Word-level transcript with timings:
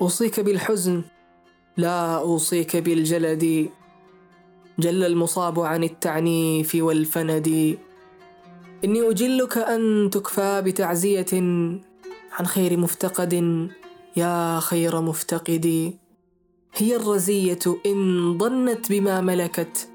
أوصيك 0.00 0.40
بالحزن 0.40 1.02
لا 1.76 2.16
أوصيك 2.18 2.76
بالجلد. 2.76 3.70
جل 4.78 5.04
المصاب 5.04 5.60
عن 5.60 5.84
التعنيف 5.84 6.74
والفند. 6.74 7.78
إني 8.84 9.10
أجلك 9.10 9.58
أن 9.58 10.10
تكفى 10.12 10.62
بتعزية 10.62 11.32
عن 12.32 12.46
خير 12.46 12.76
مفتقد. 12.76 13.34
يا 14.16 14.60
خير 14.60 15.00
مفتقد 15.00 15.94
هي 16.76 16.96
الرزية 16.96 17.58
إن 17.86 18.38
ضنت 18.38 18.92
بما 18.92 19.20
ملكت 19.20 19.88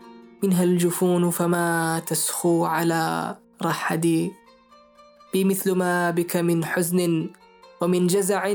منها 0.43 0.63
الجفون 0.63 1.29
فما 1.29 1.99
تسخو 2.07 2.65
على 2.65 3.35
رحدي 3.63 4.31
بي 5.33 5.43
مثل 5.43 5.71
ما 5.71 6.11
بك 6.11 6.37
من 6.37 6.65
حزن 6.65 7.29
ومن 7.81 8.07
جزع 8.07 8.53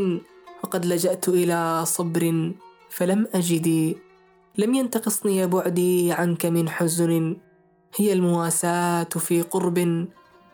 وقد 0.64 0.86
لجأت 0.86 1.28
إلى 1.28 1.84
صبر 1.84 2.52
فلم 2.88 3.28
أجد. 3.34 3.68
لم 4.58 4.74
ينتقصني 4.74 5.46
بعدي 5.46 6.12
عنك 6.12 6.46
من 6.46 6.68
حزن. 6.68 7.36
هي 7.96 8.12
المواساة 8.12 9.12
في 9.20 9.42
قرب 9.42 10.08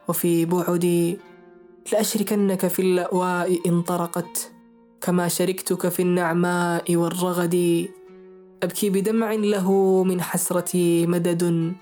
وفي 0.09 0.45
بعد. 0.45 0.87
لأشركنك 1.93 2.67
في 2.67 2.83
اللأواء 2.83 3.69
إن 3.69 3.83
طرقت 3.83 4.53
كما 5.01 5.29
شركتك 5.29 5.89
في 5.89 6.03
النعماء 6.03 6.97
والرغد. 6.97 7.89
أبكي 8.63 8.91
بدمع 8.91 9.33
له 9.33 9.69
من 10.05 10.19
حسرتي 10.23 11.07
مدد 11.07 11.73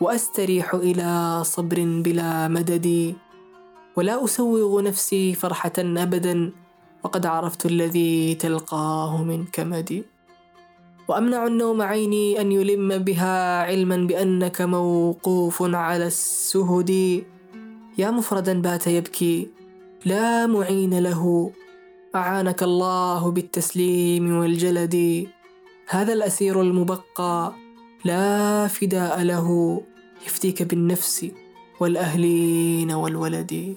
وأستريح 0.00 0.74
إلى 0.74 1.42
صبر 1.44 1.78
بلا 2.04 2.48
مدد. 2.48 3.14
ولا 3.96 4.24
أسوغ 4.24 4.82
نفسي 4.82 5.34
فرحة 5.34 5.76
أبدا. 5.78 6.65
وقد 7.06 7.26
عرفت 7.26 7.66
الذي 7.66 8.34
تلقاه 8.34 9.22
من 9.22 9.46
كمدي. 9.46 10.02
وأمنع 11.08 11.46
النوم 11.46 11.82
عيني 11.82 12.40
أن 12.40 12.52
يلم 12.52 12.98
بها 12.98 13.62
علما 13.62 13.96
بأنك 13.96 14.62
موقوف 14.62 15.62
على 15.62 16.06
السهد. 16.06 16.90
يا 17.98 18.10
مفردا 18.10 18.62
بات 18.62 18.86
يبكي 18.86 19.48
لا 20.04 20.46
معين 20.46 20.98
له. 20.98 21.50
أعانك 22.14 22.62
الله 22.62 23.30
بالتسليم 23.30 24.38
والجلد. 24.38 25.26
هذا 25.88 26.12
الأسير 26.12 26.60
المبقى 26.60 27.54
لا 28.04 28.66
فداء 28.66 29.22
له. 29.22 29.80
يفديك 30.26 30.62
بالنفس 30.62 31.26
والأهلين 31.80 32.90
والولد. 32.92 33.76